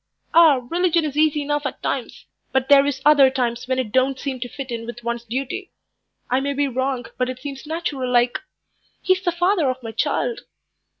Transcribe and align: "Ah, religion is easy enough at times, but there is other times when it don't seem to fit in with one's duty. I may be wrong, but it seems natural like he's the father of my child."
"Ah, 0.33 0.61
religion 0.71 1.05
is 1.05 1.15
easy 1.15 1.43
enough 1.43 1.63
at 1.63 1.83
times, 1.83 2.25
but 2.51 2.69
there 2.69 2.87
is 2.87 3.03
other 3.05 3.29
times 3.29 3.67
when 3.67 3.77
it 3.77 3.91
don't 3.91 4.19
seem 4.19 4.39
to 4.39 4.49
fit 4.49 4.71
in 4.71 4.87
with 4.87 5.03
one's 5.03 5.25
duty. 5.25 5.69
I 6.27 6.39
may 6.39 6.53
be 6.53 6.67
wrong, 6.67 7.05
but 7.19 7.29
it 7.29 7.37
seems 7.37 7.67
natural 7.67 8.11
like 8.11 8.39
he's 9.03 9.21
the 9.21 9.31
father 9.31 9.69
of 9.69 9.83
my 9.83 9.91
child." 9.91 10.39